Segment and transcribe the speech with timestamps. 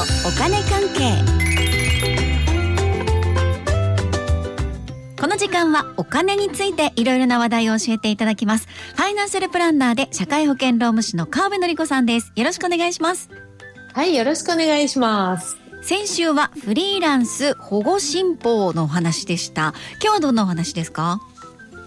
[0.00, 1.22] とお金関係。
[5.20, 8.66] この時間はお金についていろいろな話題を教えていただきます。
[8.96, 12.32] ファイナンシャルプランナーで社会保険労務士の川辺典子さんです。
[12.34, 13.28] よろしくお願いします。
[13.92, 15.56] はいよろしくお願いします。
[15.82, 19.74] 先週はフリーランス保護新法のお話でした。
[20.02, 21.18] 今日はどんなお話ですか？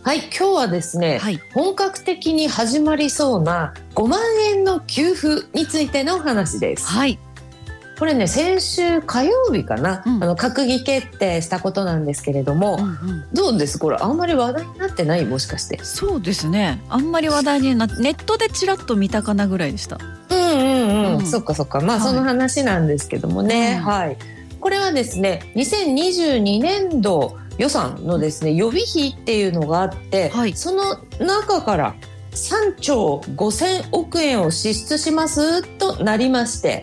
[0.03, 6.85] はい今日はですね、はい、本格的に始まりそうな5万円の給付についての話です。
[6.85, 7.17] はい
[7.99, 13.79] これね先週火曜日かな、うん、あの閣議決定したことなんですけれども、うんうん、どうです？
[13.79, 15.25] これあんまり話題になってない？
[15.25, 15.83] もしかして。
[15.83, 16.83] そうですね。
[16.89, 19.99] あんまり話題になネットでちらっと見たかなぐらいでした。
[20.29, 21.79] うんうんうん、うん、そっかそっか。
[21.81, 24.17] まあ、その話なんですけどもね、はい、
[24.59, 31.95] これはですね2022年度予算のですね予備費っていうのがあって、はい、その中から
[32.31, 36.81] 3兆5,000億円を支出しますとなりまして、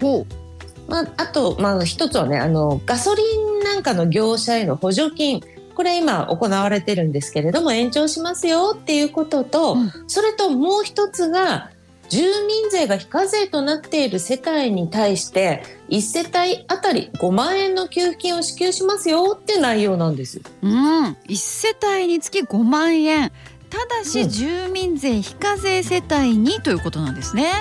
[0.90, 5.42] まあ、あと、まあ、一つはねあのガソリンなんかの業者への補助金。
[5.76, 11.70] これ今行われてるんですけれども延長しますよっていうことと、うん、それともう一つが
[12.10, 20.42] 住民税が非課税となっている世帯に対して1世帯あたり5万円の給付金を支給しますよって内容なんです。
[20.60, 23.32] うん、1世帯につき5万円。
[23.70, 27.52] ただし住民税非課税世帯にということなんですね。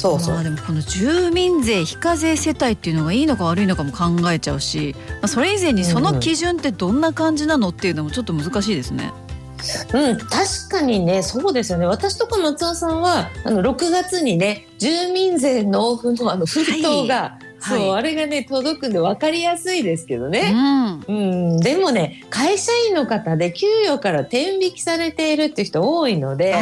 [0.00, 0.34] そうそう。
[0.34, 9.12] まあでもこの住民税非課税世帯っていうのがいいのか悪いのかも考えちゃうし、まあ、それ以前にその基準ってどんな感じなのっていうのもちょっと難しいですね。
[9.92, 10.30] うん、確
[10.70, 11.84] かにねそうですよね。
[11.84, 26.54] 私とか松尾さんはあの6月にね住民税納付のあの封筒が、はい、そう、はい、あれがね届くんで分かりやすいですけどね、うん、うん、でもね会社員の方で給与から転引きされているっていう人多いので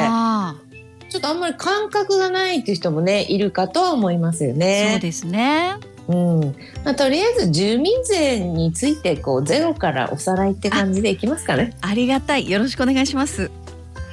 [1.09, 4.91] ちょっとあんまり感覚がないっていう人もねいるかとは思いますよね。
[4.93, 5.77] そうですね。
[6.09, 6.41] うん。
[6.85, 11.77] まあ、とりあえず住民税についてこうゼロからおさらいって感じでいきますかね。
[11.81, 12.51] ありがたい。
[12.51, 13.51] よろしくお願いします。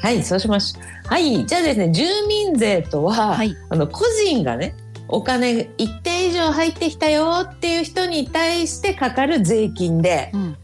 [0.05, 0.75] はいそうしまし
[1.07, 4.75] はいじゃあですね住民税とは、はい、あの個人がね
[5.07, 10.57] お金一定以上入ってきたよっていう人に対してかかる税金で、うん、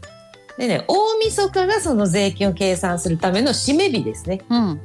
[0.58, 4.42] でね大晦日がその税金を計算するための締め日ですね。
[4.48, 4.80] うん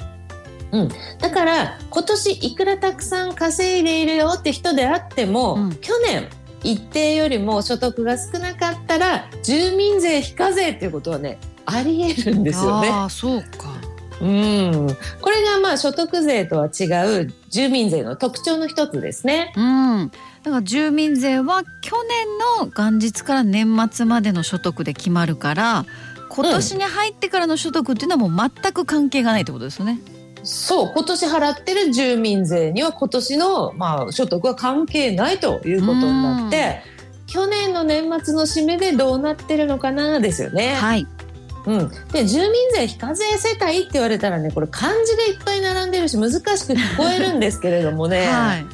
[0.72, 0.90] うん、
[1.20, 6.28] だから今年いくらたくさん稼いでいるよって人であっても、うん、去年
[6.64, 12.90] 一定よりも所得が少なかったら住民税非課税っていうことはねありえるんですよね。
[12.90, 13.78] あそうか
[14.20, 14.88] うん、
[15.22, 16.86] これがまあ所得税とは違
[17.26, 19.54] う住民税の特徴の一つですね。
[19.56, 20.12] うん、
[20.44, 22.28] だから住民税は去年
[22.60, 25.86] の元日から年末までの所得で決まるから
[26.30, 30.00] 今年に入ってからの所得っていうのはもう全く関係がないってことですよね。
[30.48, 36.82] そう今年払ってる住民税には今年の、まあ、所得は関係ないということになって
[37.28, 40.76] 去年の年末の締めでどうなってるのかなですよね。
[40.76, 41.06] はい。
[41.66, 48.66] うん、で住民税非課税世帯って言われたらねこれ漢字がいっぱい並んでるし難しく聞こえるんですけれどもね、 はい、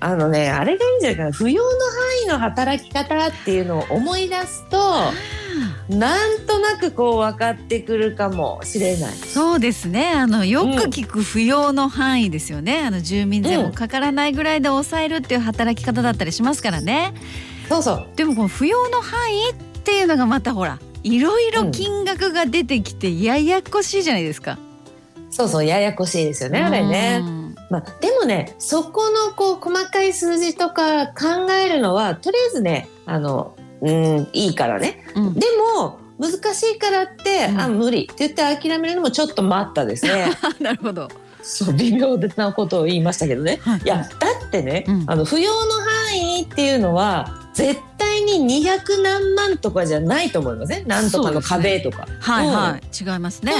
[0.00, 1.30] あのねあれがいいんじゃないかな。
[1.30, 4.78] 扶養の範囲の働き方っていうのを思い出すと。
[5.88, 9.14] なんとなくこう分かってくるかもしれない。
[9.14, 10.10] そうですね。
[10.10, 12.80] あのよく聞く扶養の範囲ですよね。
[12.80, 17.14] うん、あの住民税もかからないぐらいで抑えるっていう働き方だったりしますからね。
[17.68, 18.06] そうそう。
[18.16, 24.58] でもこの扶養の範囲っていうのがまたほらいろいろ金額が出てきてややこしいじゃないですか。
[25.30, 27.22] そうそうややこしいですよねあれね。
[27.68, 40.30] まあ、でもねそこのこう細かい数字とか考えるのはとりあえずねあのうんいいからね、うん、でも難しいからって、うん、あ無理って言って諦めるのもちょっと待ったですね。
[40.60, 41.08] なるほど。
[41.42, 43.60] そう微妙なことを言いましたけどね。
[43.62, 44.04] はい、いやだ
[44.46, 52.06] ってね、うん、あの扶養の範囲っていうのは絶対に200何万とかじゃないと思いません、ね、なんとかの壁とか。
[52.06, 53.52] ね、はいはい、違いますね。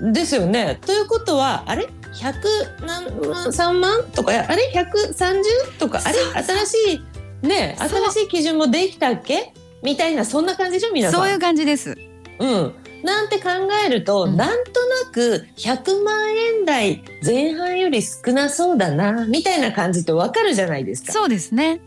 [0.00, 0.78] ですよね。
[0.86, 4.32] ということはあれ？100何万3万とか？
[4.32, 6.00] あれ？130とか？
[6.04, 6.18] あれ？
[6.42, 7.00] 新しい
[7.46, 9.52] ね新しい基準もできたっけ？
[9.82, 11.20] みたいなそんな感じでしょ皆さん。
[11.20, 11.96] そういう感じです。
[12.38, 12.74] うん。
[13.04, 13.50] なんて考
[13.86, 21.12] えると、うん、なんとなく100万円台前半より少なそうだなみたいな感じってわかるじゃないですか。
[21.12, 21.80] そうですね。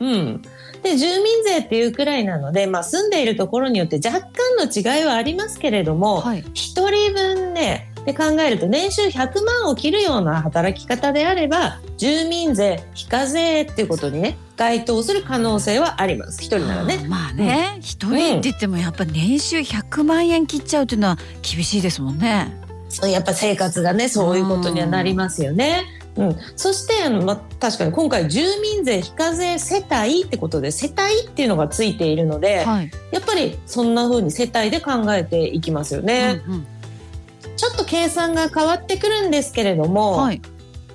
[0.00, 0.42] うん。
[0.82, 17.06] で住民税っていうくらいなので、まあ、住んでいるところによって若干の違いはありますけれども、はい、1人分ねで考えると年収100万を切るような働き方であれば住民税非課税っていうことにね該当する可能性はあります一人ならね。
[17.08, 22.60] まあね一、うん、人って言ってもやっぱ年収100万円切っちゃうっていうのは厳しいですもんね。
[23.04, 25.84] やっぱ生活がねそういうことにはなりますよね。
[26.16, 36.42] うん、そしてあの、まあ、確かに今回住民税非課税世帯ってことで世帯っていうのがついているので、はい、やっぱりそんな風に世帯で考えていきますよね。
[36.46, 36.66] うんうん、
[37.56, 40.42] ちょっと計算が変わってくるんですけれども、はい、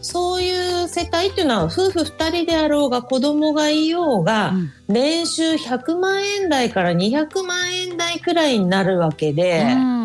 [0.01, 9.63] そういう世帯っていうのは夫婦2人であろうが子供がいようが、うん、年収100万円台から200万円台くらいになるわけで。
[9.63, 9.97] うん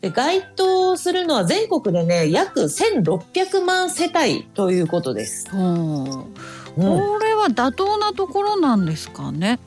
[0.00, 5.46] で該当するのは全国でね約1600万世帯ということです。
[5.52, 6.06] うん、
[6.74, 9.58] これは妥当なところなんですかね？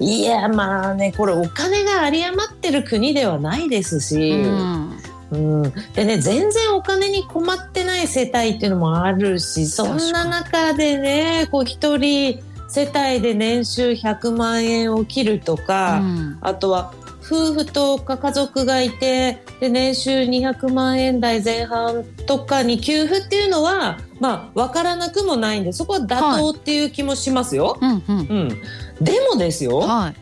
[0.00, 4.95] いやまあねこれお金が有り余ってる国ではないですし、うん、
[5.30, 5.62] うん、
[5.94, 16.92] でね全然お金に困ってない世帯っていうのもあるしそんな中でねこう一人世帯で年収100万円を切るとか、うん、あとは
[17.26, 27.78] 夫婦とか家族がいてで年収200万円台前半とかに給付っていうのはまあ分からなくもないんでそこは妥当っていう気もしますよ。
[27.80, 28.48] はい、うん、うん、
[29.00, 30.14] でもですよ、はい、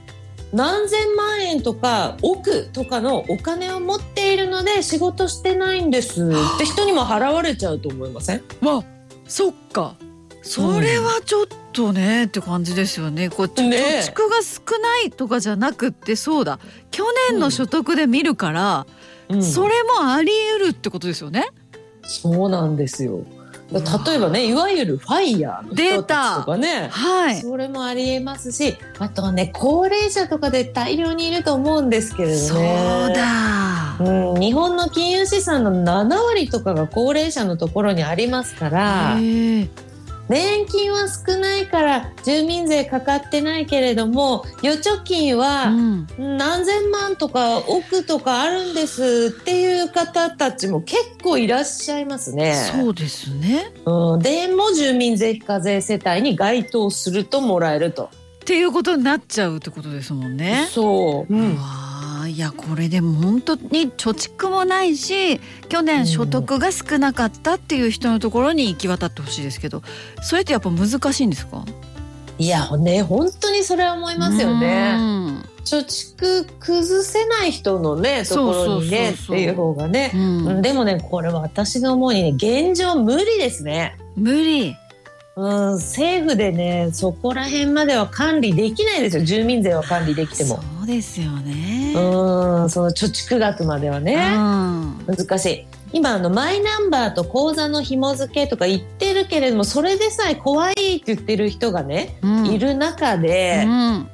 [0.54, 6.24] 何千万円とか億とかのお金を持っているので仕事してないんです。
[6.24, 8.42] って人にも払われちゃうと思いません？
[8.60, 8.84] まあ
[9.26, 9.96] そっか。
[10.42, 13.30] それはちょっとね、って感じですよね。
[13.30, 16.60] こう貯蓄が少ないとかじゃなくってそうだ。
[16.90, 18.86] 去年の所得で見るから、
[19.30, 21.48] うん、それもあり得るってことですよね？
[22.02, 23.24] そうなんですよ。
[23.72, 32.38] 例えばねいわゆるファイヤーの人たちとかね、はい、それもありえますしあとはね高齢者とかで大量にいると思うんですけれどね。
[32.38, 39.16] そうだ、うん、日本の金融資産の7割とかが高齢者のところにありますから
[40.28, 45.70] 年金は少ないから住民税かかってないけれども預貯金は
[46.18, 52.54] 何千万とか億とかあるんですっていう方たちも結構いらっしゃいますね。
[52.54, 58.04] そうですね、うん、でも住民税非課税世帯に該当するともらえると。
[58.04, 60.68] っていうことになっちゃうってことですもんね。
[60.70, 61.58] そう、うん
[62.34, 69.82] いやこれでも本当に貯蓄もないし去年所得が少なかったっていう人のところに行き渡ってほしいですけど
[70.20, 71.64] それってやっぱ難しいんですか？
[72.36, 74.96] いやね本当にそれは思いますよね。
[75.64, 80.18] 貯蓄崩せない人のねところにねっていう方がね、う
[80.54, 83.96] ん、でもねこれは私が思うにね現状無理ですね。
[84.16, 84.74] 無理。
[85.36, 89.24] うん、政府でねそこら辺までは管理できないですよ。
[89.24, 91.94] 住民税は管理できてもそうですよね。
[91.96, 94.16] うんその貯蓄額まではね、
[95.06, 95.66] 難しい。
[95.94, 104.08] 今あのマイナンバーと口座の紐付けとか言ってるけれどもそれでさえ怖いって言ってる人がね、うん、いる中で、うん、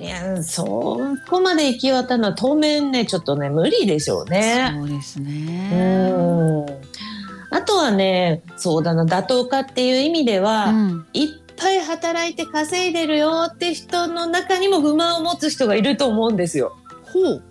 [0.00, 1.00] いやそ
[1.30, 4.74] こまで行き渡るのは当面ねちょっとね無理でしょうね。
[4.74, 5.70] そうですね。
[5.72, 7.56] うん。
[7.56, 11.28] あとはねそうだな妥当かっていう意味では、うん、いっ
[11.62, 16.76] ぱい働いて稼いでるよって人の中にも不満を持つ人がいると思うんですよ。
[17.04, 17.42] ほう、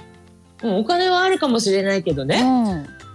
[0.63, 2.43] うん、お金はあるかもしれないけどね。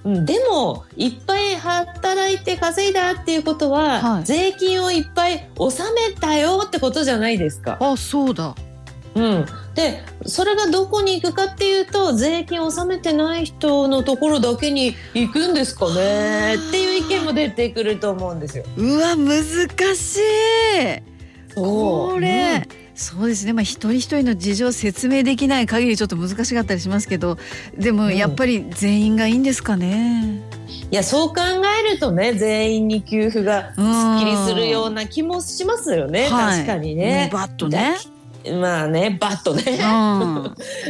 [0.05, 7.77] うん、でもいっぱい働いて稼いだっていうことは、はい、税金をいっぱい納めたよってことじゃないですか。
[7.81, 8.55] あそうだ
[9.17, 16.57] うん、でそれがどこに行くかっていうと税金を納めてない人のところだけに行くんですかね。
[16.57, 18.65] っていう意見も出てくると思うんですよ。
[18.77, 19.41] うわ難
[19.97, 21.03] しい。
[21.55, 22.87] これ、うん。
[22.95, 27.37] そうですね、まあ、一人一人の事情を説明できない限りちょっと難しかったりしますけど
[27.77, 30.41] でもやっぱり全員がいいんですかね。
[30.91, 31.35] いやそう考
[31.79, 37.29] えるとね全員に給付がすっきりするような気もしますよね、確かにね。
[37.33, 37.97] バッとね
[38.53, 39.79] まあねバッとね、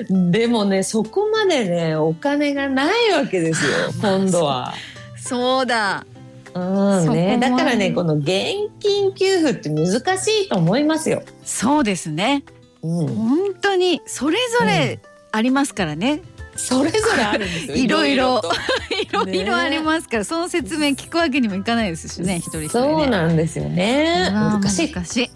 [0.09, 3.71] うん、 でもねそこまでねお金がないわけですよ
[4.01, 4.75] 今度は。
[5.17, 6.05] そうだ
[6.55, 8.31] うんね、だからねこの現
[8.81, 11.23] 金給付って難しいと思いますよ。
[11.45, 12.45] そうですね、
[12.83, 14.99] うん、本当にそれぞれ
[15.33, 16.23] ありますからね。
[16.55, 17.75] うん、それぞれあるんですよ。
[17.77, 18.41] いろいろ
[19.03, 24.31] いろいろありますから、ね、その説明聞くわけにもいかないですしね一人一人、ね、そうなんですよね。
[24.33, 24.93] 難しい。
[24.93, 25.31] 難しい。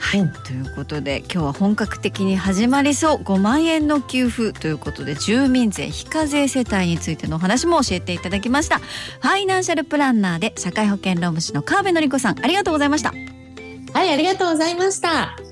[0.00, 3.22] はい、うん、ということで今日は本格的に始まりそう。
[3.22, 8.78] 5万円の給付ということで住民税非課税世帯についてのお話も教えていただきました。
[8.78, 13.12] ファイナンシャルプランナーで社会保険労務士の川辺典子さんありがとうございました。
[13.92, 15.49] はいありがとうございました。